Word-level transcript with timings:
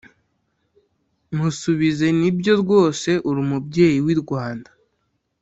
musubizenibyo 1.35 2.53
rwose 2.61 3.09
uri 3.27 3.39
umubyeyi 3.45 3.99
w’i 4.05 4.15
rwanda 4.21 4.69